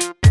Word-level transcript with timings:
you 0.00 0.23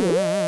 Woo! 0.00 0.47